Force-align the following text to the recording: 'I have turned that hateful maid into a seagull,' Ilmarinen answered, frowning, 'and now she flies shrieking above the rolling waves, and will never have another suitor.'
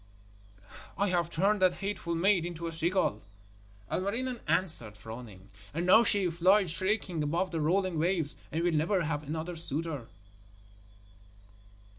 'I 0.97 1.09
have 1.09 1.29
turned 1.29 1.61
that 1.61 1.73
hateful 1.73 2.15
maid 2.15 2.43
into 2.43 2.65
a 2.65 2.73
seagull,' 2.73 3.21
Ilmarinen 3.91 4.39
answered, 4.47 4.97
frowning, 4.97 5.49
'and 5.75 5.85
now 5.85 6.03
she 6.03 6.27
flies 6.31 6.71
shrieking 6.71 7.21
above 7.21 7.51
the 7.51 7.61
rolling 7.61 7.99
waves, 7.99 8.35
and 8.51 8.63
will 8.63 8.71
never 8.73 9.03
have 9.03 9.21
another 9.21 9.55
suitor.' 9.55 10.07